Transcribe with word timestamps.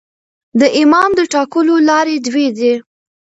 د 0.59 0.61
امام 0.81 1.09
د 1.15 1.21
ټاکلو 1.33 1.75
لاري 1.89 2.15
دوې 2.27 2.47
دي. 2.57 2.73